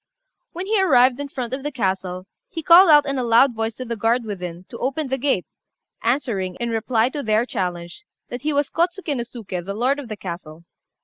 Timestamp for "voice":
3.53-3.75